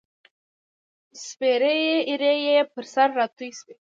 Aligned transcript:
سپیرې 1.23 1.75
ایرې 2.09 2.33
یې 2.45 2.57
پر 2.73 2.83
سر 2.93 3.09
راتوی 3.19 3.49
شوې 3.59 3.73